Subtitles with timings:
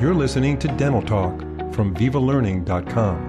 [0.00, 1.40] You're listening to Dental Talk
[1.74, 3.26] from VivaLearning.com.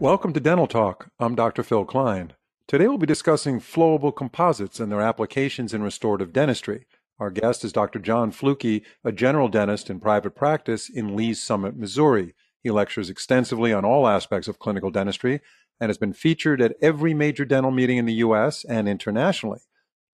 [0.00, 1.12] Welcome to Dental Talk.
[1.20, 1.62] I'm Dr.
[1.62, 2.32] Phil Klein.
[2.66, 6.88] Today we'll be discussing flowable composites and their applications in restorative dentistry.
[7.20, 8.00] Our guest is Dr.
[8.00, 12.34] John Flucke, a general dentist in private practice in Lee's Summit, Missouri.
[12.60, 15.40] He lectures extensively on all aspects of clinical dentistry
[15.80, 18.64] and has been featured at every major dental meeting in the U.S.
[18.64, 19.60] and internationally.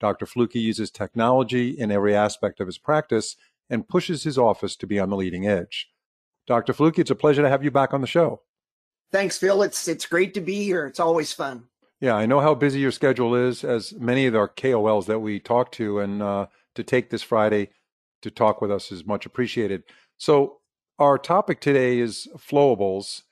[0.01, 0.27] Dr.
[0.27, 3.37] Flucke uses technology in every aspect of his practice
[3.69, 5.89] and pushes his office to be on the leading edge.
[6.47, 6.73] Dr.
[6.73, 8.43] Flucke, it's a pleasure to have you back on the show.
[9.13, 9.63] Thanks, Phil.
[9.63, 10.87] It's it's great to be here.
[10.87, 11.65] It's always fun.
[12.01, 15.39] Yeah, I know how busy your schedule is, as many of our KOLs that we
[15.39, 17.71] talk to, and uh, to take this Friday
[18.23, 19.83] to talk with us is much appreciated.
[20.17, 20.61] So,
[20.99, 23.23] our topic today is flowables,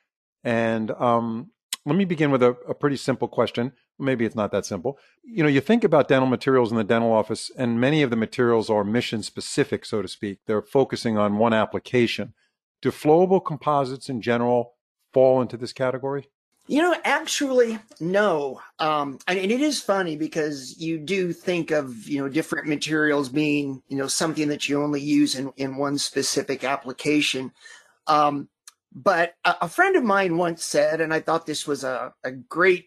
[0.45, 1.51] and um,
[1.89, 4.99] let me begin with a, a pretty simple question maybe it's not that simple.
[5.25, 8.17] You know, you think about dental materials in the dental office, and many of the
[8.17, 10.39] materials are mission specific, so to speak.
[10.47, 12.35] They're focusing on one application.
[12.81, 14.75] Do flowable composites in general
[15.13, 16.29] fall into this category?
[16.69, 18.61] You know, actually, no.
[18.79, 23.83] Um, and, it is funny because you do think of, you know, different materials being,
[23.89, 27.53] you know, something that you only use in, in one specific application.
[28.07, 28.51] Um,
[28.93, 32.33] but a, a, friend of mine once said, and I thought this was a, a
[32.33, 32.87] great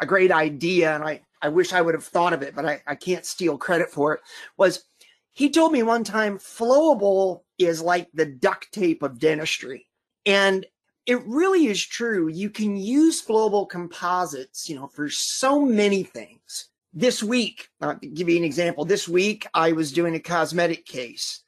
[0.00, 2.82] a great idea, and I, I wish I would have thought of it, but I,
[2.86, 4.20] I can't steal credit for it,
[4.56, 4.84] was
[5.32, 9.86] he told me one time flowable is like the duct tape of dentistry.
[10.26, 10.66] And
[11.06, 12.28] it really is true.
[12.28, 16.68] You can use flowable composites, you know, for so many things.
[16.92, 18.84] This week, I'll give you an example.
[18.84, 21.44] This week, I was doing a cosmetic case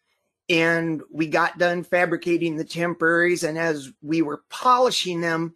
[0.52, 3.42] and we got done fabricating the temporaries.
[3.42, 5.54] And as we were polishing them,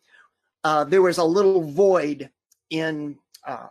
[0.65, 2.31] uh, there was a little void
[2.71, 3.67] in uh,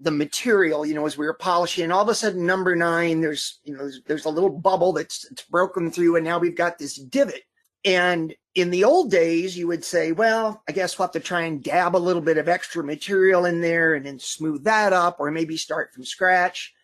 [0.00, 3.22] the material, you know, as we were polishing, and all of a sudden, number nine,
[3.22, 6.78] there's, you know, there's, there's a little bubble that's broken through, and now we've got
[6.78, 7.42] this divot.
[7.84, 11.42] And in the old days, you would say, well, I guess we'll have to try
[11.42, 15.16] and dab a little bit of extra material in there and then smooth that up,
[15.18, 16.74] or maybe start from scratch.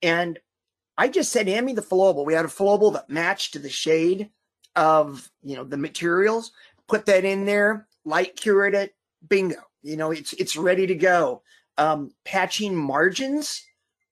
[0.00, 0.38] And
[0.96, 2.24] I just said, hand me the flowable.
[2.26, 4.30] We had a flowable that matched to the shade
[4.76, 6.52] of, you know, the materials.
[6.88, 8.94] Put that in there, light cured it,
[9.26, 9.56] bingo.
[9.82, 11.42] You know, it's it's ready to go.
[11.78, 13.64] Um, patching margins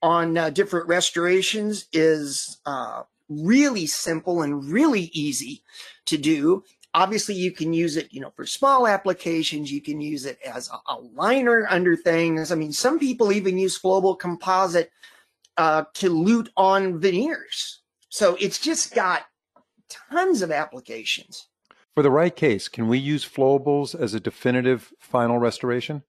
[0.03, 5.63] on uh, different restorations is uh, really simple and really easy
[6.07, 6.65] to do.
[6.95, 9.71] Obviously, you can use it, you know, for small applications.
[9.71, 12.51] You can use it as a, a liner under things.
[12.51, 14.91] I mean, some people even use flowable composite
[15.57, 17.81] uh, to lute on veneers.
[18.09, 19.23] So it's just got
[19.89, 21.49] tons of applications.
[21.95, 26.03] For the right case, can we use flowables as a definitive final restoration?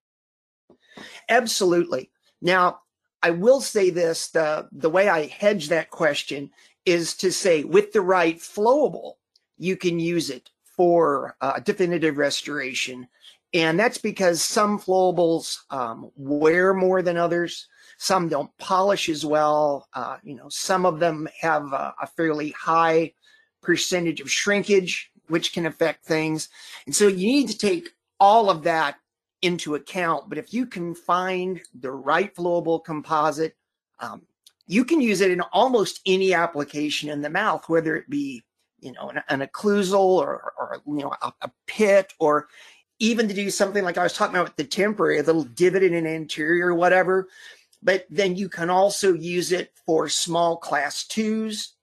[1.29, 2.11] Absolutely.
[2.41, 2.81] Now,
[3.23, 6.51] I will say this the, the way I hedge that question
[6.85, 9.13] is to say with the right flowable,
[9.57, 13.07] you can use it for uh, definitive restoration.
[13.53, 17.67] And that's because some flowables um, wear more than others.
[18.01, 19.87] Some don't polish as well.
[19.93, 23.13] Uh, you know, some of them have a, a fairly high
[23.61, 26.49] percentage of shrinkage which can affect things.
[26.87, 28.95] And so you need to take all of that
[29.43, 30.29] into account.
[30.29, 33.55] But if you can find the right flowable composite,
[33.99, 34.23] um,
[34.65, 38.41] you can use it in almost any application in the mouth, whether it be,
[38.79, 42.47] you know, an, an occlusal or, or, you know, a, a, pit or
[42.97, 45.83] even to do something like I was talking about with the temporary, a little divot
[45.83, 47.27] in an anterior or whatever.
[47.83, 51.73] But then you can also use it for small class twos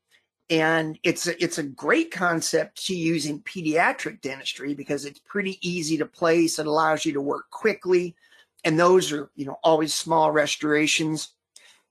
[0.50, 5.58] and it's a, it's a great concept to use in pediatric dentistry because it's pretty
[5.60, 6.58] easy to place.
[6.58, 8.16] It allows you to work quickly,
[8.64, 11.34] and those are you know always small restorations.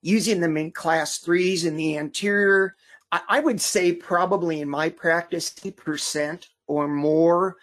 [0.02, 2.76] Using them in class threes in the anterior,
[3.12, 7.58] I, I would say probably in my practice, percent or more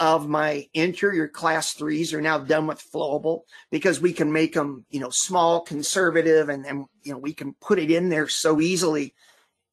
[0.00, 4.84] of my anterior class threes are now done with flowable because we can make them,
[4.90, 8.60] you know, small, conservative, and then, you know, we can put it in there so
[8.60, 9.14] easily.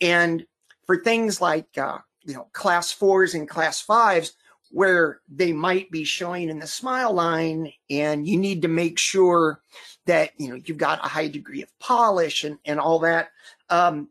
[0.02, 0.46] And
[0.86, 4.34] for things like uh, you know class fours and class fives
[4.72, 9.62] where they might be showing in the smile line and you need to make sure
[10.06, 13.30] that you know you've got a high degree of polish and, and all that
[13.70, 14.10] um,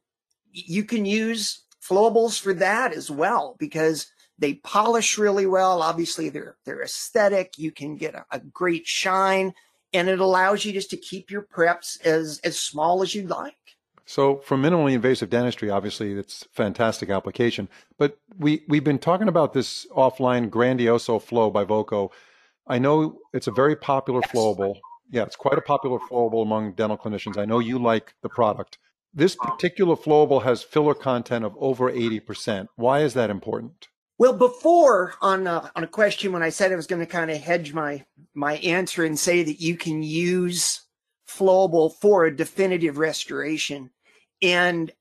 [0.52, 4.06] you can use flowables for that as well because
[4.38, 9.52] they polish really well obviously they're they're aesthetic you can get a, a great shine
[9.92, 13.56] and it allows you just to keep your preps as as small as you'd like
[14.06, 17.68] so, for minimally invasive dentistry, obviously, it's fantastic application.
[17.96, 22.10] But we we've been talking about this offline Grandioso flow by Voco.
[22.66, 24.76] I know it's a very popular flowable.
[25.10, 27.38] Yeah, it's quite a popular flowable among dental clinicians.
[27.38, 28.78] I know you like the product.
[29.12, 32.66] This particular flowable has filler content of over 80%.
[32.74, 33.88] Why is that important?
[34.16, 37.30] Well, before on a, on a question when I said I was going to kind
[37.30, 40.82] of hedge my my answer and say that you can use
[41.28, 43.90] flowable for a definitive restoration,
[44.40, 44.92] and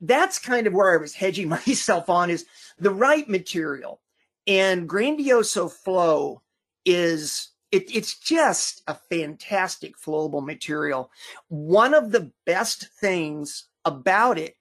[0.00, 2.46] that's kind of where I was hedging myself on is
[2.78, 4.00] the right material.
[4.46, 6.42] And Grandioso Flow
[6.84, 11.10] is it, it's just a fantastic flowable material.
[11.48, 14.56] One of the best things about it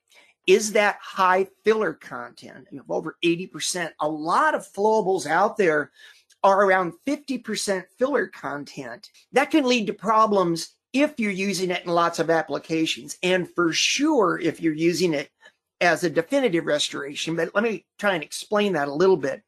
[0.49, 3.91] is that high filler content of over 80%.
[3.99, 5.91] A lot of flowables out there
[6.43, 9.11] are around 50% filler content.
[9.31, 13.71] That can lead to problems if you're using it in lots of applications, and for
[13.71, 15.29] sure if you're using it
[15.81, 17.35] as a definitive restoration.
[17.35, 19.43] But let me try and explain that a little bit.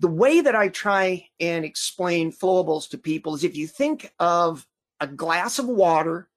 [0.00, 4.66] The way that I try and explain flowables to people is if you think of
[4.98, 6.28] a glass of water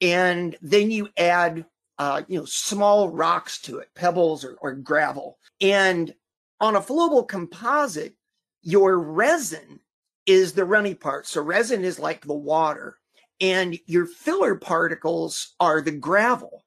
[0.00, 1.66] and then you add
[1.98, 5.38] uh, you know, small rocks to it, pebbles or, or gravel.
[5.60, 6.14] And
[6.60, 8.14] on a flowable composite,
[8.62, 9.80] your resin
[10.26, 11.26] is the runny part.
[11.26, 12.98] So resin is like the water
[13.40, 16.64] and your filler particles are the gravel.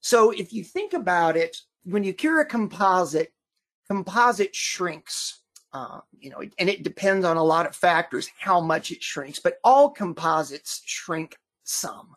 [0.00, 3.32] So if you think about it, when you cure a composite,
[3.88, 5.40] composite shrinks.
[5.72, 9.40] Uh, you know, and it depends on a lot of factors how much it shrinks,
[9.40, 12.14] but all composites shrink some.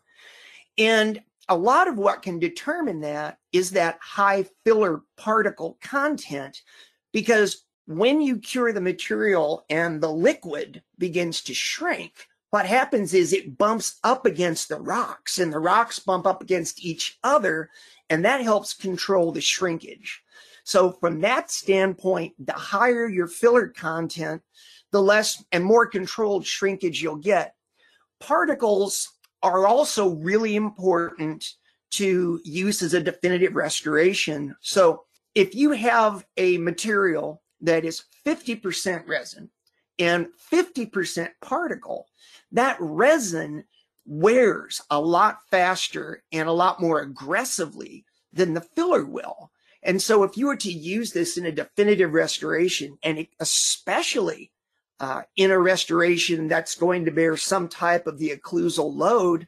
[0.78, 6.62] And a lot of what can determine that is that high filler particle content,
[7.12, 12.12] because when you cure the material and the liquid begins to shrink,
[12.50, 16.84] what happens is it bumps up against the rocks and the rocks bump up against
[16.84, 17.70] each other,
[18.10, 20.22] and that helps control the shrinkage.
[20.64, 24.42] So from that standpoint, the higher your filler content,
[24.92, 27.54] the less and more controlled shrinkage you'll get.
[28.20, 31.54] Particles are also really important
[31.90, 34.54] to use as a definitive restoration.
[34.60, 35.04] So
[35.34, 39.50] if you have a material that is 50% resin
[39.98, 42.06] and 50% particle,
[42.52, 43.64] that resin
[44.04, 49.50] wears a lot faster and a lot more aggressively than the filler will.
[49.82, 54.50] And so if you were to use this in a definitive restoration and especially
[55.00, 59.46] uh, in a restoration that's going to bear some type of the occlusal load,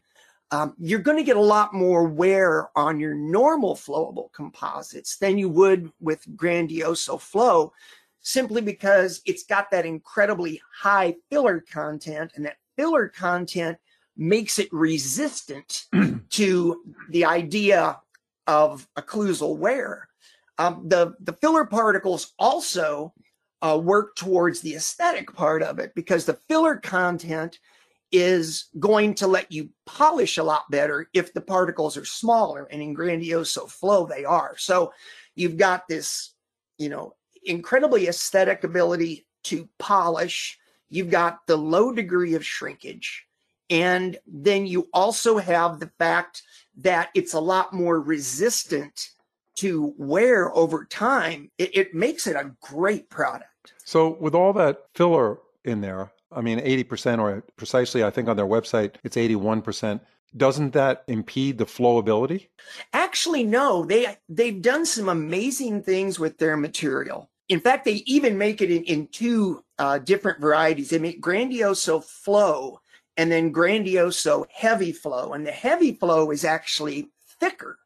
[0.52, 5.38] um, you're going to get a lot more wear on your normal flowable composites than
[5.38, 7.73] you would with Grandioso Flow,
[8.20, 13.79] simply because it's got that incredibly high filler content, and that filler content
[14.17, 15.87] makes it resistant
[16.31, 18.00] to the idea
[18.47, 20.08] of occlusal wear.
[20.58, 23.14] Um, the, the filler particles also
[23.62, 27.59] uh, work towards the aesthetic part of it because the filler content
[28.12, 32.83] is going to let you polish a lot better if the particles are smaller and
[32.83, 34.57] in Grandioso Flow they are.
[34.59, 34.93] So
[35.35, 36.35] you've got this,
[36.79, 37.15] you know,
[37.45, 40.59] incredibly aesthetic ability to polish.
[40.89, 43.27] You've got the low degree of shrinkage.
[43.69, 46.43] And then you also have the fact
[46.79, 49.11] that it's a lot more resistant
[49.56, 51.50] to wear over time.
[51.58, 53.47] It, it makes it a great product.
[53.85, 58.37] So, with all that filler in there, I mean, 80%, or precisely, I think on
[58.37, 60.00] their website, it's 81%.
[60.37, 62.49] Doesn't that impede the flowability?
[62.93, 63.85] Actually, no.
[63.85, 67.28] They, they've done some amazing things with their material.
[67.49, 70.90] In fact, they even make it in, in two uh, different varieties.
[70.90, 72.80] They make Grandioso Flow
[73.16, 75.33] and then Grandioso Heavy Flow.
[75.33, 77.76] And the heavy flow is actually thicker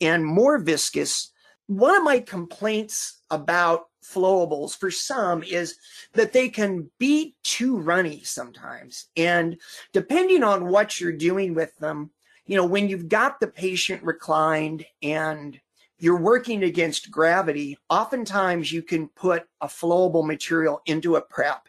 [0.00, 1.32] and more viscous.
[1.66, 5.76] One of my complaints about flowables for some is
[6.14, 9.06] that they can be too runny sometimes.
[9.16, 9.56] And
[9.92, 12.10] depending on what you're doing with them,
[12.46, 15.58] you know, when you've got the patient reclined and
[15.98, 21.68] you're working against gravity, oftentimes you can put a flowable material into a prep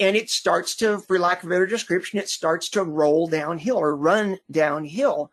[0.00, 3.76] and it starts to, for lack of a better description, it starts to roll downhill
[3.76, 5.30] or run downhill.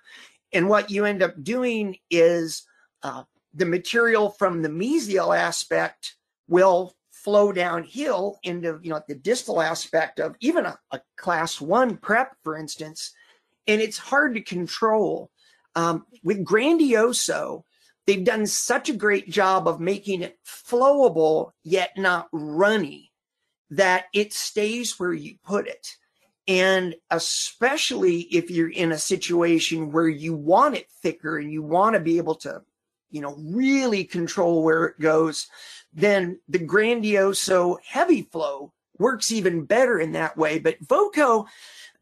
[0.56, 2.64] And what you end up doing is
[3.04, 6.16] uh, the material from the mesial aspect
[6.48, 11.98] will flow downhill into you know the distal aspect of even a, a class one
[11.98, 13.12] prep for instance
[13.68, 15.30] and it's hard to control.
[15.76, 17.64] Um, with grandioso
[18.08, 23.12] they've done such a great job of making it flowable yet not runny
[23.72, 25.98] that it stays where you put it
[26.48, 31.94] and especially if you're in a situation where you want it thicker and you want
[31.96, 32.62] to be able to
[33.10, 35.48] you know really control where it goes
[35.96, 40.60] then the Grandioso heavy flow works even better in that way.
[40.60, 41.48] But Voco,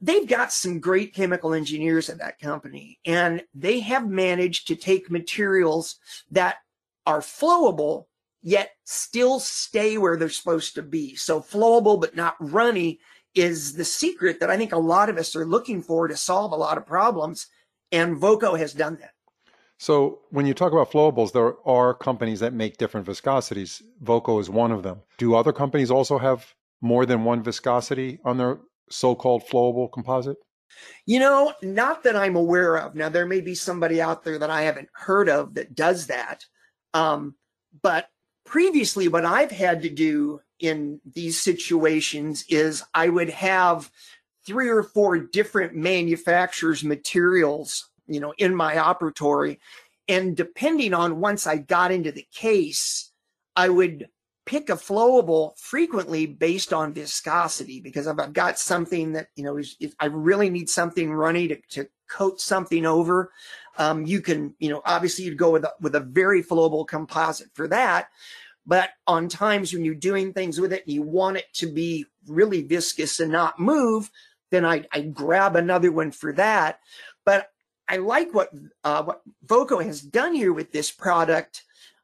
[0.02, 5.12] they've got some great chemical engineers at that company, and they have managed to take
[5.12, 5.98] materials
[6.32, 6.58] that
[7.06, 8.06] are flowable
[8.42, 11.16] yet still stay where they're supposed to be.
[11.16, 13.00] So flowable but not runny
[13.36, 16.52] is the secret that I think a lot of us are looking for to solve
[16.52, 17.48] a lot of problems.
[17.92, 19.14] And Voco has done that.
[19.78, 23.82] So when you talk about flowables, there are companies that make different viscosities.
[24.02, 25.02] Voco is one of them.
[25.18, 28.60] Do other companies also have more than one viscosity on their
[28.90, 30.38] so-called flowable composite?
[31.06, 32.96] You know, not that I'm aware of.
[32.96, 36.46] Now there may be somebody out there that I haven't heard of that does that.
[36.94, 37.36] Um,
[37.82, 38.08] but
[38.46, 43.92] previously, what I've had to do in these situations is I would have
[44.46, 49.60] three or four different manufacturers' materials, you know, in my operatory.
[50.08, 53.12] And depending on once I got into the case,
[53.58, 54.08] I would
[54.46, 59.62] pick a flowable frequently based on viscosity because if I've got something that, you know,
[60.00, 63.32] I really need something runny to, to coat something over,
[63.78, 67.50] um, you can, you know, obviously you'd go with a, with a very flowable composite
[67.54, 68.08] for that.
[68.66, 72.06] But on times when you're doing things with it and you want it to be
[72.28, 74.10] really viscous and not move,
[74.52, 76.80] then I, I grab another one for that.
[77.26, 77.50] But
[77.88, 78.50] I like what
[78.84, 81.64] uh, what Voco has done here with this product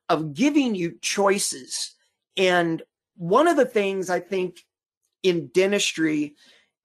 [0.09, 1.95] of giving you choices.
[2.35, 2.81] And
[3.15, 4.65] one of the things I think
[5.23, 6.35] in dentistry,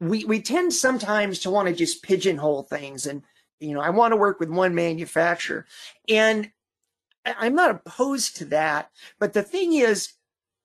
[0.00, 3.22] we we tend sometimes to want to just pigeonhole things and
[3.60, 5.66] you know I want to work with one manufacturer.
[6.08, 6.50] And
[7.24, 8.90] I'm not opposed to that.
[9.18, 10.12] But the thing is,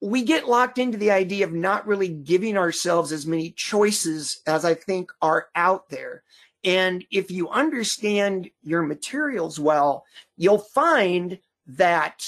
[0.01, 4.63] we get locked into the idea of not really giving ourselves as many choices as
[4.63, 6.23] I think are out there.
[6.63, 10.05] And if you understand your materials well,
[10.37, 12.25] you'll find that,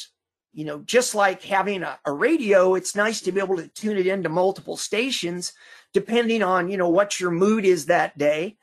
[0.54, 3.98] you know, just like having a, a radio, it's nice to be able to tune
[3.98, 5.54] it into multiple stations
[5.94, 8.58] depending on, you know, what your mood is that day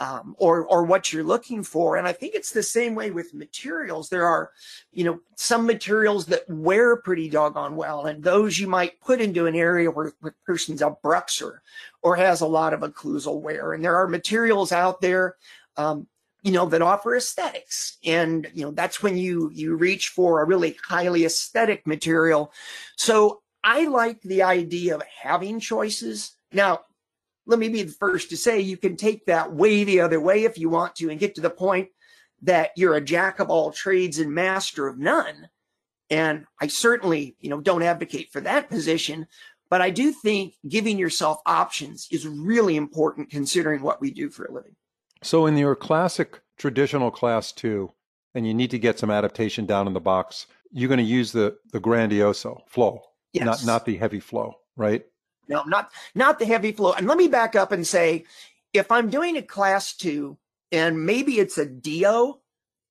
[0.00, 1.96] um, or or what you're looking for.
[1.96, 4.08] And I think it's the same way with materials.
[4.08, 4.50] There are,
[4.92, 9.46] you know, some materials that wear pretty doggone well, and those you might put into
[9.46, 11.58] an area where the person's a bruxer
[12.02, 13.72] or has a lot of occlusal wear.
[13.72, 15.36] And there are materials out there.
[15.76, 16.06] Um,
[16.42, 20.44] you know that offer aesthetics and you know that's when you you reach for a
[20.44, 22.52] really highly aesthetic material
[22.96, 26.80] so i like the idea of having choices now
[27.46, 30.44] let me be the first to say you can take that way the other way
[30.44, 31.88] if you want to and get to the point
[32.42, 35.48] that you're a jack of all trades and master of none.
[36.10, 39.26] And I certainly, you know, don't advocate for that position,
[39.70, 44.44] but I do think giving yourself options is really important considering what we do for
[44.44, 44.76] a living.
[45.22, 47.92] So in your classic traditional class two,
[48.34, 51.32] and you need to get some adaptation down in the box, you're going to use
[51.32, 53.00] the the grandioso flow,
[53.32, 53.44] yes.
[53.44, 55.04] not not the heavy flow, right?
[55.48, 56.92] No, not not the heavy flow.
[56.92, 58.24] And let me back up and say,
[58.72, 60.38] if I'm doing a class two,
[60.72, 62.38] and maybe it's a DO,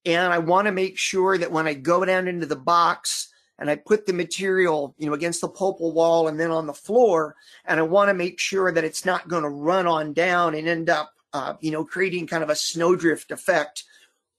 [0.06, 3.30] and I want to make sure that when I go down into the box
[3.60, 6.74] and I put the material, you know, against the pulpal wall and then on the
[6.74, 10.56] floor, and I want to make sure that it's not going to run on down
[10.56, 13.86] and end up, uh, you know, creating kind of a snowdrift effect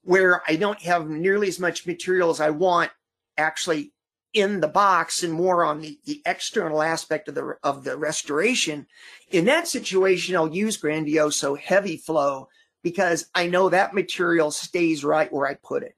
[0.02, 2.90] where I don't have nearly as much material as I want
[3.38, 3.93] actually
[4.34, 8.86] in the box and more on the, the external aspect of the of the restoration.
[9.30, 12.48] In that situation, I'll use Grandioso heavy flow
[12.82, 15.96] because I know that material stays right where I put it.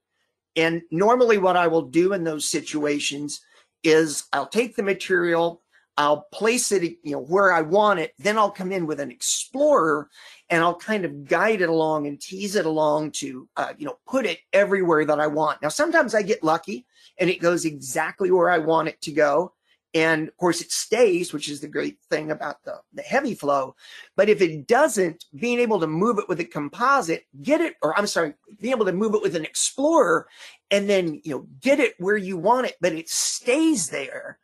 [0.54, 3.40] And normally what I will do in those situations
[3.82, 5.62] is I'll take the material,
[5.98, 8.12] I'll place it, you know, where I want it.
[8.18, 10.10] Then I'll come in with an explorer
[10.50, 13.98] and I'll kind of guide it along and tease it along to, uh, you know,
[14.06, 15.62] put it everywhere that I want.
[15.62, 16.86] Now, sometimes I get lucky
[17.18, 19.54] and it goes exactly where I want it to go.
[19.94, 23.74] And of course it stays, which is the great thing about the, the heavy flow.
[24.14, 27.98] But if it doesn't, being able to move it with a composite, get it, or
[27.98, 30.28] I'm sorry, being able to move it with an explorer
[30.70, 34.38] and then, you know, get it where you want it, but it stays there.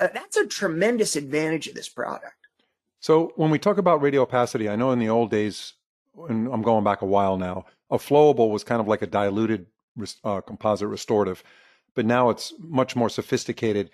[0.00, 2.34] Uh, that's a tremendous advantage of this product.
[3.00, 5.74] So when we talk about radio opacity, I know in the old days,
[6.28, 9.66] and I'm going back a while now, a flowable was kind of like a diluted
[10.24, 11.42] uh, composite restorative
[11.98, 13.90] but now it's much more sophisticated.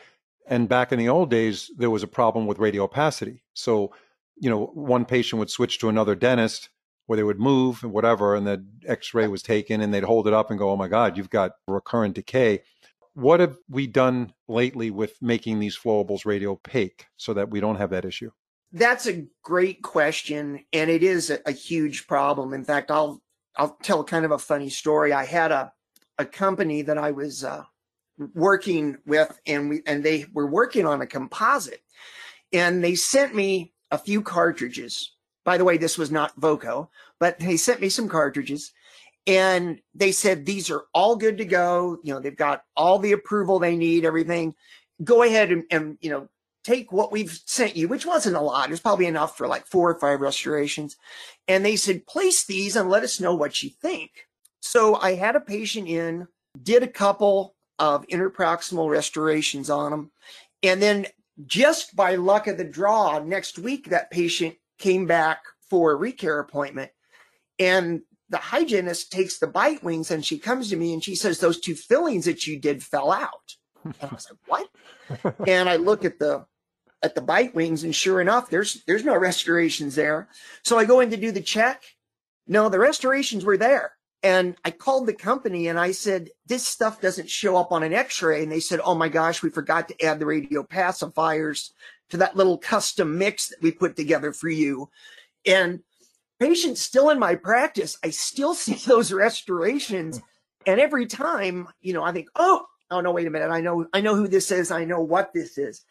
[0.46, 3.42] And back in the old days, there was a problem with radio opacity.
[3.54, 3.94] So,
[4.36, 6.68] you know, one patient would switch to another dentist
[7.06, 10.28] where they would move and whatever, and the x ray was taken and they'd hold
[10.28, 12.62] it up and go, oh my God, you've got recurrent decay.
[13.14, 17.76] What have we done lately with making these flowables radio opaque so that we don't
[17.76, 18.30] have that issue?
[18.72, 22.52] That's a great question, and it is a, a huge problem.
[22.52, 23.22] In fact, I'll
[23.56, 25.12] I'll tell kind of a funny story.
[25.12, 25.72] I had a
[26.18, 27.64] a company that I was uh,
[28.34, 31.82] working with and we and they were working on a composite
[32.52, 35.12] and they sent me a few cartridges
[35.44, 36.90] By the way, this was not Voco,
[37.20, 38.72] but they sent me some cartridges
[39.26, 41.98] and they said these are all good to go.
[42.02, 44.54] You know, they've got all the approval they need, everything.
[45.02, 46.28] Go ahead and, and you know,
[46.62, 48.68] take what we've sent you, which wasn't a lot.
[48.68, 50.96] It was probably enough for like four or five restorations.
[51.46, 54.10] And they said, place these and let us know what you think.
[54.60, 56.26] So I had a patient in,
[56.62, 60.10] did a couple of interproximal restorations on them.
[60.62, 61.06] And then
[61.46, 66.40] just by luck of the draw, next week, that patient came back for a recare
[66.40, 66.90] appointment.
[67.58, 71.38] And the hygienist takes the bite wings and she comes to me and she says,
[71.38, 73.56] Those two fillings that you did fell out.
[73.84, 75.38] And I was like, What?
[75.48, 76.46] and I look at the
[77.02, 80.28] at the bite wings, and sure enough, there's there's no restorations there.
[80.62, 81.82] So I go in to do the check.
[82.46, 83.92] No, the restorations were there.
[84.24, 87.92] And I called the company and I said, this stuff doesn't show up on an
[87.92, 88.42] x-ray.
[88.42, 91.72] And they said, oh my gosh, we forgot to add the radio pacifiers
[92.08, 94.88] to that little custom mix that we put together for you.
[95.44, 95.80] And
[96.40, 100.20] patients still in my practice, I still see those restorations.
[100.66, 103.50] And every time, you know, I think, oh, oh no, wait a minute.
[103.50, 104.70] I know, I know who this is.
[104.70, 105.84] I know what this is.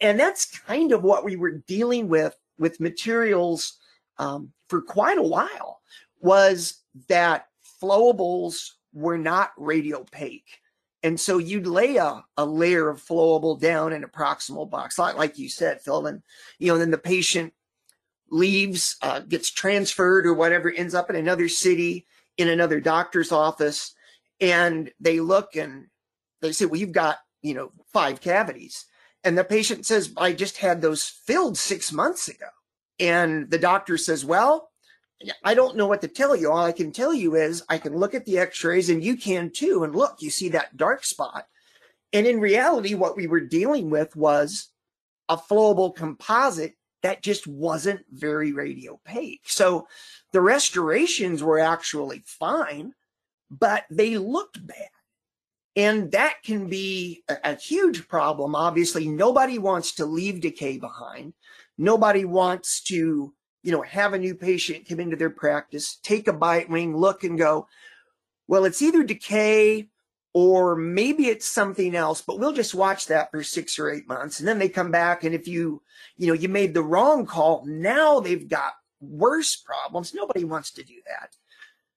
[0.00, 3.78] And that's kind of what we were dealing with with materials
[4.18, 5.80] um, for quite a while
[6.20, 7.46] was that
[7.80, 10.42] flowables were not radiopaque.
[11.04, 15.16] And so you'd lay a, a layer of flowable down in a proximal box, like,
[15.16, 16.22] like you said, Phil, and
[16.58, 17.52] you know, then the patient
[18.30, 22.06] leaves, uh, gets transferred or whatever, ends up in another city,
[22.36, 23.94] in another doctor's office,
[24.40, 25.86] and they look and
[26.40, 28.84] they say, well, you've got, you know, five cavities.
[29.24, 32.46] And the patient says, I just had those filled six months ago.
[33.00, 34.70] And the doctor says, well,
[35.42, 36.50] I don't know what to tell you.
[36.50, 39.50] All I can tell you is I can look at the x-rays and you can
[39.50, 39.82] too.
[39.82, 41.46] And look, you see that dark spot.
[42.12, 44.68] And in reality, what we were dealing with was
[45.28, 46.74] a flowable composite
[47.08, 49.40] that just wasn't very radiopaque.
[49.46, 49.88] So
[50.32, 52.92] the restorations were actually fine,
[53.50, 54.90] but they looked bad.
[55.74, 58.54] And that can be a, a, huge problem.
[58.54, 61.32] Obviously, nobody wants to leave decay behind.
[61.78, 66.32] Nobody wants to, you know, have a new patient come into their practice, take a
[66.34, 67.68] bite wing, look and go,
[68.48, 69.88] well, it's either decay
[70.34, 74.38] or maybe it's something else, but we'll just watch that for six or eight months.
[74.38, 75.24] And then they come back.
[75.24, 75.82] And if you,
[76.16, 80.14] you know, you made the wrong call, now they've got worse problems.
[80.14, 81.36] Nobody wants to do that.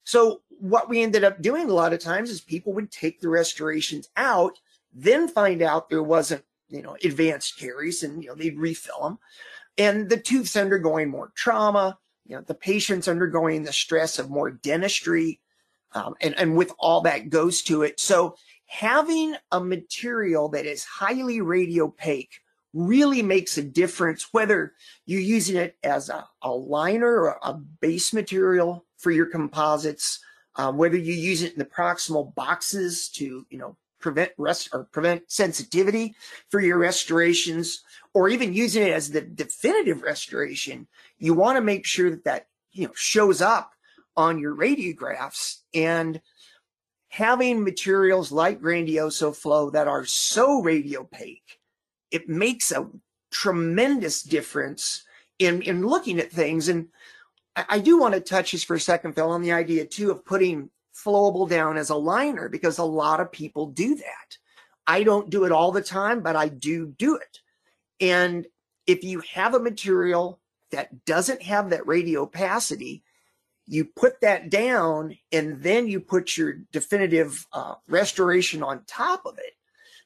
[0.04, 3.30] So what we ended up doing a lot of times is people would take the
[3.30, 4.58] restorations out,
[4.94, 9.20] then find out there wasn't, you know, advanced caries and, you know, they'd refill them.
[9.78, 14.52] And the tooth's undergoing more trauma, you know, the patient's undergoing the stress of more
[14.52, 15.42] dentistry,
[15.94, 18.00] um, and, and with all that goes to it.
[18.00, 22.30] So having a material that is highly radiopaque
[22.74, 24.74] really makes a difference whether
[25.06, 30.20] you're using it as a, a liner or a base material for your composites,
[30.56, 34.86] um, whether you use it in the proximal boxes to, you know, prevent rest or
[34.86, 36.16] prevent sensitivity
[36.50, 40.88] for your restorations, or even using it as the definitive restoration,
[41.20, 43.74] you want to make sure that that, you know, shows up
[44.16, 46.22] on your radiographs and
[47.10, 51.42] having materials like Grandioso Flow that are so radiopaque,
[52.10, 52.88] it makes a
[53.32, 55.04] tremendous difference
[55.40, 56.68] in, in looking at things.
[56.68, 56.88] And
[57.56, 60.26] I do want to touch just for a second, Phil, on the idea too of
[60.26, 64.38] putting flowable down as a liner because a lot of people do that.
[64.88, 67.40] I don't do it all the time, but I do do it.
[68.00, 68.48] And
[68.88, 70.40] if you have a material
[70.72, 73.04] that doesn't have that radiopacity,
[73.72, 79.38] you put that down and then you put your definitive uh, restoration on top of
[79.38, 79.54] it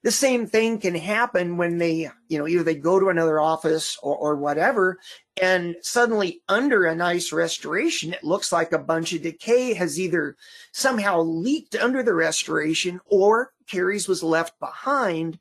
[0.06, 3.98] the same thing can happen when they, you know, either they go to another office
[4.04, 5.00] or, or whatever,
[5.42, 10.38] and suddenly under a nice restoration, it looks like a bunch of decay has either
[10.72, 15.40] somehow leaked under the restoration or caries was left behind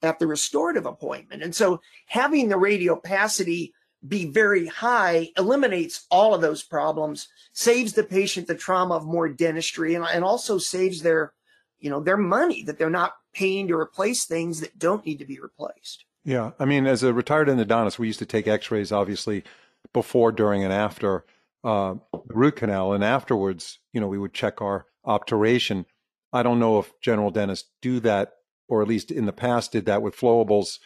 [0.00, 1.42] at the restorative appointment.
[1.42, 3.72] And so having the radiopacity
[4.06, 9.28] be very high eliminates all of those problems, saves the patient the trauma of more
[9.28, 11.32] dentistry, and, and also saves their,
[11.78, 15.24] you know, their money that they're not paying to replace things that don't need to
[15.24, 16.04] be replaced.
[16.24, 16.52] Yeah.
[16.58, 19.44] I mean, as a retired endodontist, we used to take x rays, obviously,
[19.92, 21.24] before, during, and after
[21.62, 21.94] uh,
[22.28, 22.92] root canal.
[22.92, 25.86] And afterwards, you know, we would check our obturation.
[26.32, 28.32] I don't know if general dentists do that,
[28.68, 30.78] or at least in the past did that with flowables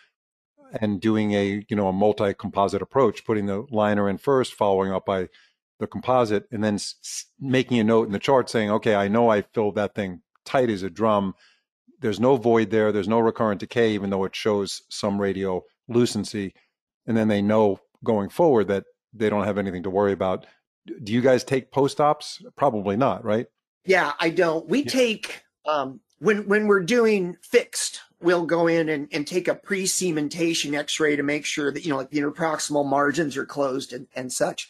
[0.81, 4.93] and doing a, you know, a multi composite approach, putting the liner in first, following
[4.93, 5.29] up by
[5.79, 9.31] the composite, and then s- making a note in the chart saying, okay, I know
[9.31, 11.35] I filled that thing tight as a drum
[12.01, 12.93] there's no void there.
[12.93, 16.55] There's no recurrent decay, even though it shows some radio lucency.
[17.07, 20.47] And then they know going forward that they don't have anything to worry about.
[21.03, 22.43] Do you guys take post ops?
[22.57, 23.47] Probably not, right?
[23.85, 24.69] Yeah, I don't.
[24.69, 24.91] We yeah.
[24.91, 30.75] take um, when when we're doing fixed, we'll go in and, and take a pre-cementation
[30.75, 34.33] X-ray to make sure that you know like the interproximal margins are closed and, and
[34.33, 34.69] such.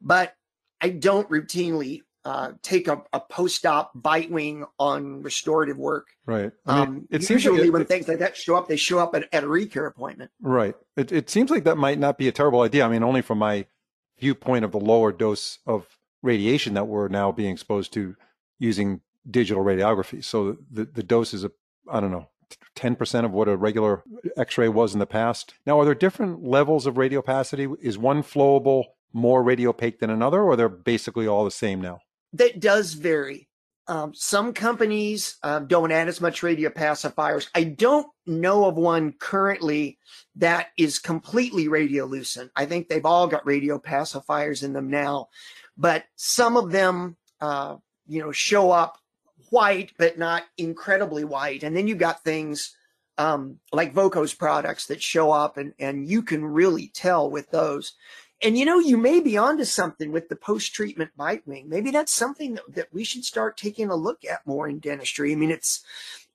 [0.00, 0.34] But
[0.80, 6.08] I don't routinely uh, take a, a post-op bite wing on restorative work.
[6.26, 6.52] Right.
[6.66, 8.98] I mean, um, it usually like it, when things like that show up, they show
[8.98, 10.30] up at, at a recare appointment.
[10.40, 10.74] Right.
[10.96, 12.84] It, it seems like that might not be a terrible idea.
[12.84, 13.66] I mean, only from my
[14.18, 18.16] viewpoint of the lower dose of radiation that we're now being exposed to
[18.58, 20.22] using digital radiography.
[20.22, 21.50] So the, the dose is, a,
[21.90, 22.28] I don't know,
[22.76, 24.02] 10% of what a regular
[24.36, 25.54] x-ray was in the past.
[25.66, 27.74] Now, are there different levels of radiopacity?
[27.80, 32.00] Is one flowable more radiopaque than another, or they're basically all the same now?
[32.32, 33.48] That does vary.
[33.88, 37.48] Um, some companies uh, don't add as much radiopacifiers.
[37.56, 39.98] I don't know of one currently
[40.36, 42.50] that is completely radiolucent.
[42.54, 45.28] I think they've all got radiopacifiers in them now,
[45.76, 48.99] but some of them, uh, you know, show up
[49.50, 51.62] white, but not incredibly white.
[51.62, 52.74] And then you've got things
[53.18, 57.92] um, like Voco's products that show up and, and you can really tell with those.
[58.42, 61.68] And you know, you may be onto something with the post-treatment bite wing.
[61.68, 65.32] Maybe that's something that, that we should start taking a look at more in dentistry.
[65.32, 65.84] I mean, it's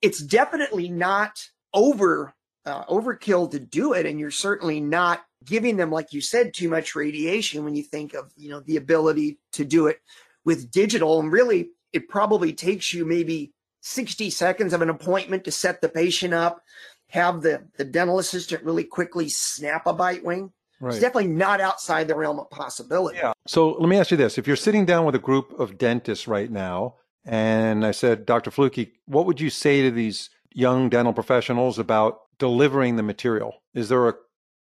[0.01, 5.91] it's definitely not over uh, overkill to do it, and you're certainly not giving them,
[5.91, 9.65] like you said, too much radiation when you think of you know the ability to
[9.65, 9.99] do it
[10.43, 11.19] with digital.
[11.19, 15.87] And really, it probably takes you maybe 60 seconds of an appointment to set the
[15.87, 16.61] patient up,
[17.09, 20.51] have the, the dental assistant really quickly snap a bite wing.
[20.81, 20.91] Right.
[20.91, 23.17] It's definitely not outside the realm of possibility.
[23.17, 23.31] Yeah.
[23.47, 24.37] So let me ask you this.
[24.37, 28.51] If you're sitting down with a group of dentists right now, and I said, Dr.
[28.51, 33.63] Flucke, what would you say to these young dental professionals about delivering the material?
[33.73, 34.15] Is there a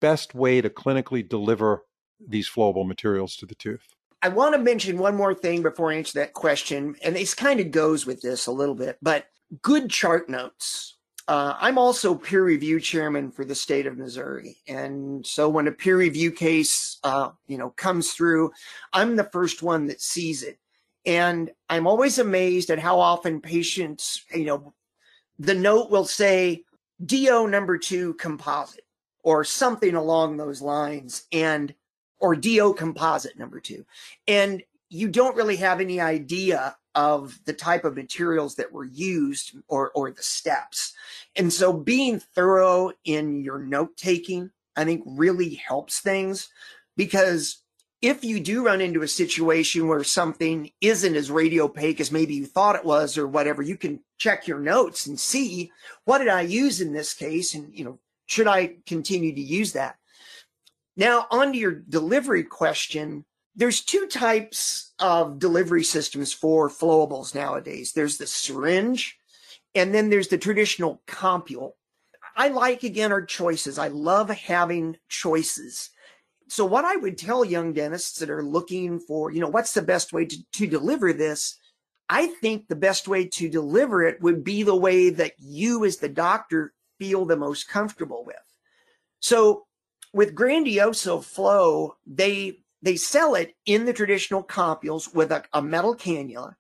[0.03, 1.85] best way to clinically deliver
[2.21, 3.95] these flowable materials to the tooth?
[4.23, 7.59] I want to mention one more thing before I answer that question, and this kind
[7.59, 9.27] of goes with this a little bit, but
[9.63, 10.97] good chart notes.
[11.27, 15.73] Uh, I'm also peer review chairman for the state of Missouri, and so when a
[15.73, 18.53] peer review case, uh, you know, comes through,
[18.93, 20.59] I'm the first one that sees it,
[21.05, 24.73] and I'm always amazed at how often patients, you know,
[25.41, 26.63] the note will say
[27.05, 28.85] DO number two composite
[29.25, 31.75] or something along those lines, and
[32.23, 33.85] or DO composite number two.
[34.27, 39.57] And you don't really have any idea of the type of materials that were used
[39.69, 40.95] or, or the steps.
[41.37, 46.49] And so being thorough in your note taking, I think really helps things
[46.97, 47.59] because
[48.03, 52.47] if you do run into a situation where something isn't as radiopaque as maybe you
[52.47, 55.73] thought it was or whatever, you can check your notes and see
[56.05, 57.55] what did I use in this case?
[57.55, 59.97] And, you know, should I continue to use that?
[60.97, 63.25] Now, on to your delivery question,
[63.55, 67.93] there's two types of delivery systems for flowables nowadays.
[67.93, 69.19] There's the syringe,
[69.75, 71.77] and then there's the traditional compule.
[72.37, 73.79] I like, again, our choices.
[73.79, 75.91] I love having choices.
[76.49, 79.83] So what I would tell young dentists that are looking for, you know, what's the
[79.83, 81.59] best way to, to deliver this?
[82.09, 85.97] I think the best way to deliver it would be the way that you as
[85.97, 88.37] the doctor feel the most comfortable with.
[89.21, 89.65] So
[90.13, 95.95] with Grandioso Flow, they they sell it in the traditional compules with a, a metal
[95.95, 96.57] cannula,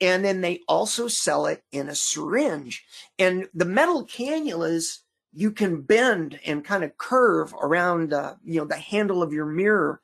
[0.00, 2.84] and then they also sell it in a syringe.
[3.18, 5.00] And the metal cannulas
[5.32, 9.46] you can bend and kind of curve around, uh, you know, the handle of your
[9.46, 10.00] mirror,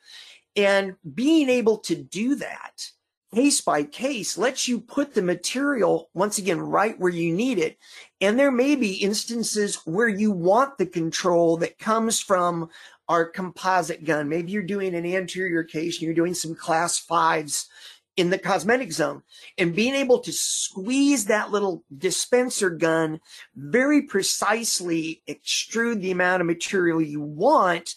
[0.54, 2.90] and being able to do that
[3.34, 7.78] case by case lets you put the material once again right where you need it.
[8.20, 12.68] And there may be instances where you want the control that comes from
[13.08, 14.28] our composite gun.
[14.28, 17.68] Maybe you're doing an anterior case and you're doing some class fives
[18.16, 19.22] in the cosmetic zone
[19.58, 23.20] and being able to squeeze that little dispenser gun
[23.56, 27.96] very precisely extrude the amount of material you want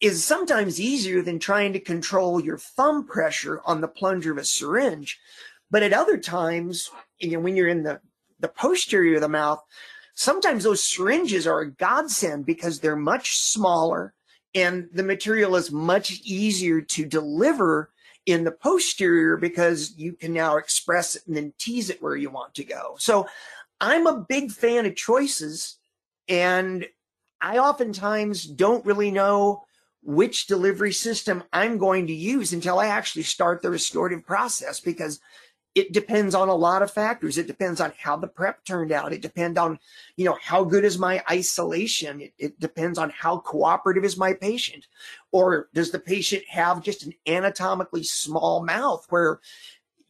[0.00, 4.44] is sometimes easier than trying to control your thumb pressure on the plunger of a
[4.44, 5.18] syringe.
[5.70, 8.00] But at other times, you know, when you're in the,
[8.40, 9.62] the posterior of the mouth,
[10.14, 14.14] sometimes those syringes are a godsend because they're much smaller
[14.54, 17.90] and the material is much easier to deliver
[18.26, 22.30] in the posterior because you can now express it and then tease it where you
[22.30, 22.94] want to go.
[22.98, 23.26] So
[23.80, 25.76] I'm a big fan of choices
[26.28, 26.86] and
[27.40, 29.64] I oftentimes don't really know
[30.04, 35.20] which delivery system I'm going to use until I actually start the restorative process because
[35.74, 37.36] it depends on a lot of factors.
[37.36, 39.12] It depends on how the prep turned out.
[39.12, 39.78] It depends on,
[40.16, 42.20] you know, how good is my isolation.
[42.20, 44.86] It, it, depends on how cooperative is my patient.
[45.32, 49.40] Or does the patient have just an anatomically small mouth where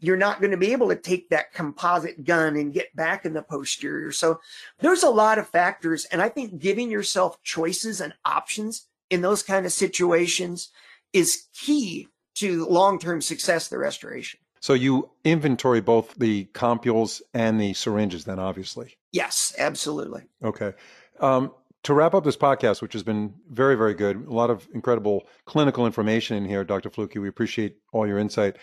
[0.00, 3.32] you're not going to be able to take that composite gun and get back in
[3.32, 4.12] the posterior.
[4.12, 4.38] So
[4.80, 6.04] there's a lot of factors.
[6.06, 10.70] And I think giving yourself choices and options in those kind of situations
[11.12, 14.40] is key to long-term success of the restoration.
[14.60, 18.96] So you inventory both the compules and the syringes, then obviously.
[19.12, 20.22] Yes, absolutely.
[20.42, 20.72] Okay.
[21.20, 21.52] Um,
[21.84, 25.24] to wrap up this podcast, which has been very, very good, a lot of incredible
[25.44, 26.88] clinical information in here, Dr.
[26.88, 27.14] Flucke.
[27.14, 28.56] We appreciate all your insight.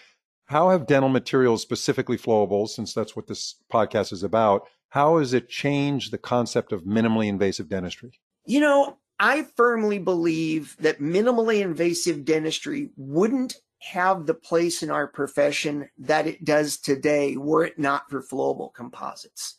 [0.45, 5.34] How have dental materials, specifically flowables, since that's what this podcast is about, how has
[5.34, 8.19] it changed the concept of minimally invasive dentistry?
[8.45, 15.07] You know, I firmly believe that minimally invasive dentistry wouldn't have the place in our
[15.07, 19.57] profession that it does today were it not for flowable composites.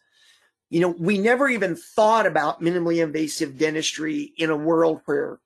[0.69, 5.39] You know, we never even thought about minimally invasive dentistry in a world where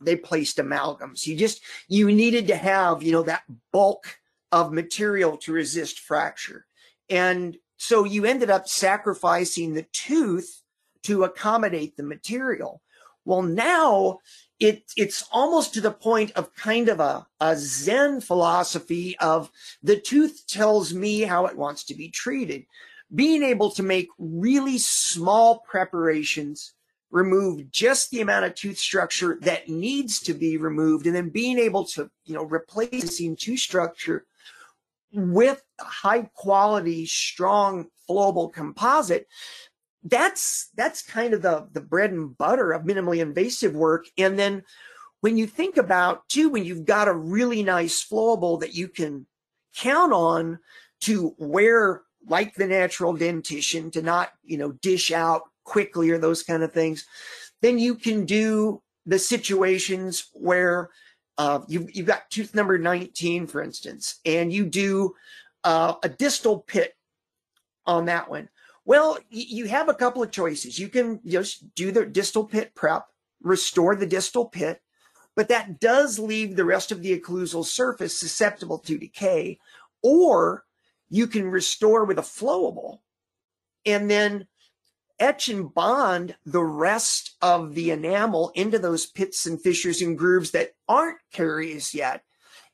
[0.00, 1.26] they placed amalgams.
[1.26, 4.18] You just, you needed to have, you know, that bulk
[4.52, 6.66] of material to resist fracture.
[7.08, 10.62] And so you ended up sacrificing the tooth
[11.02, 12.80] to accommodate the material.
[13.24, 14.18] Well, now
[14.58, 19.50] it, it's almost to the point of kind of a, a Zen philosophy of
[19.82, 22.64] the tooth tells me how it wants to be treated.
[23.14, 26.74] Being able to make really small preparations,
[27.10, 31.58] remove just the amount of tooth structure that needs to be removed, and then being
[31.58, 34.26] able to, you know, replacing tooth structure
[35.12, 39.26] with high quality, strong, flowable composite
[40.02, 44.06] that's that's kind of the the bread and butter of minimally invasive work.
[44.16, 44.62] And then
[45.20, 49.26] when you think about too when you've got a really nice flowable that you can
[49.76, 50.58] count on
[51.02, 56.42] to wear like the natural dentition to not you know dish out quickly or those
[56.42, 57.06] kind of things
[57.62, 60.90] then you can do the situations where
[61.38, 65.14] uh, you've, you've got tooth number 19 for instance and you do
[65.64, 66.94] uh, a distal pit
[67.86, 68.48] on that one
[68.90, 70.76] well, you have a couple of choices.
[70.76, 73.06] You can just do the distal pit prep,
[73.40, 74.82] restore the distal pit,
[75.36, 79.60] but that does leave the rest of the occlusal surface susceptible to decay.
[80.02, 80.64] Or
[81.08, 82.98] you can restore with a flowable
[83.86, 84.48] and then
[85.20, 90.50] etch and bond the rest of the enamel into those pits and fissures and grooves
[90.50, 92.24] that aren't carious yet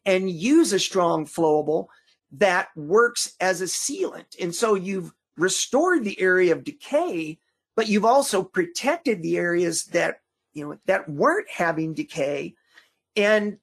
[0.06, 1.88] and use a strong flowable
[2.32, 4.34] that works as a sealant.
[4.40, 7.38] And so you've restored the area of decay,
[7.74, 10.20] but you've also protected the areas that,
[10.54, 12.54] you know, that weren't having decay.
[13.16, 13.58] And,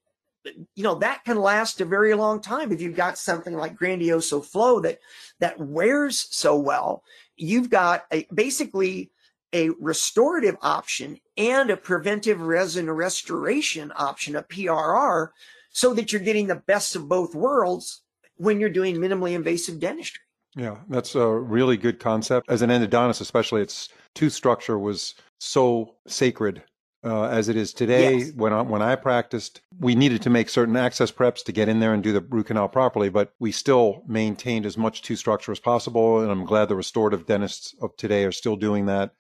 [0.76, 2.72] you know, that can last a very long time.
[2.72, 5.00] If you've got something like Grandioso Flow that,
[5.40, 7.04] that wears so well,
[7.36, 9.12] you've got a, basically
[9.54, 15.30] a restorative option and a preventive resin restoration option, a PRR,
[15.72, 18.02] so that you're getting the best of both worlds
[18.36, 20.23] when you're doing minimally invasive dentistry.
[20.56, 22.50] Yeah, that's a really good concept.
[22.50, 26.64] As an endodontist, especially, its tooth structure was so sacred
[27.04, 28.18] uh, as it is today.
[28.18, 28.32] Yes.
[28.36, 31.80] When I, when I practiced, we needed to make certain access preps to get in
[31.80, 35.52] there and do the root canal properly, but we still maintained as much tooth structure
[35.52, 36.22] as possible.
[36.22, 39.12] And I'm glad the restorative dentists of today are still doing that.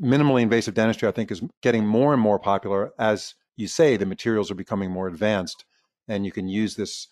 [0.00, 3.96] Minimally invasive dentistry, I think, is getting more and more popular as you say.
[3.96, 5.64] The materials are becoming more advanced,
[6.08, 7.08] and you can use this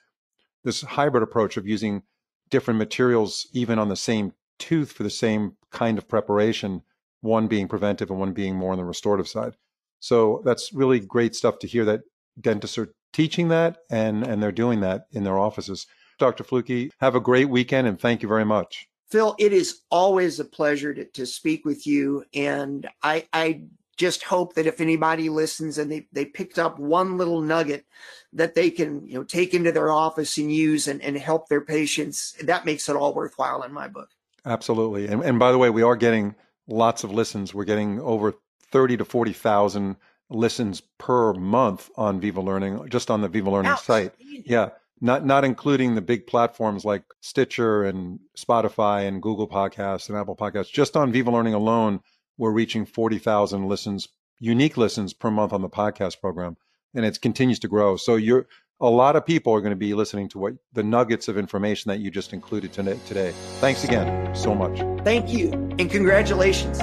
[0.64, 2.02] this hybrid approach of using
[2.50, 6.82] different materials, even on the same tooth for the same kind of preparation,
[7.20, 9.56] one being preventive and one being more on the restorative side.
[10.00, 12.02] So that's really great stuff to hear that
[12.40, 15.86] dentists are teaching that and, and they're doing that in their offices.
[16.18, 16.44] Dr.
[16.44, 18.86] Flucke, have a great weekend and thank you very much.
[19.10, 22.24] Phil, it is always a pleasure to, to speak with you.
[22.34, 23.62] And I, I
[23.96, 27.84] just hope that if anybody listens and they, they picked up one little nugget
[28.32, 31.60] that they can you know take into their office and use and, and help their
[31.60, 34.10] patients that makes it all worthwhile in my book.
[34.46, 35.06] Absolutely.
[35.06, 36.34] And, and by the way we are getting
[36.66, 37.54] lots of listens.
[37.54, 38.34] We're getting over
[38.70, 39.96] 30 to 40,000
[40.30, 44.12] listens per month on Viva Learning just on the Viva Learning site.
[44.18, 44.70] Yeah.
[45.00, 50.36] Not not including the big platforms like Stitcher and Spotify and Google Podcasts and Apple
[50.36, 50.72] Podcasts.
[50.72, 52.00] Just on Viva Learning alone
[52.36, 56.56] we're reaching 40,000 listens, unique listens per month on the podcast program,
[56.94, 57.96] and it continues to grow.
[57.96, 58.46] So you're
[58.80, 61.90] a lot of people are going to be listening to what the nuggets of information
[61.90, 63.32] that you just included today.
[63.60, 64.80] Thanks again so much.
[65.04, 66.80] Thank you, and congratulations.